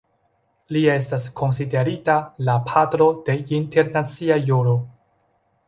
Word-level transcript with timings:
Li 0.75 0.79
estas 0.93 1.27
konsiderita 1.39 2.15
la 2.49 2.57
"patro 2.71 3.09
de 3.29 3.37
internacia 3.61 4.41
juro". 4.51 4.77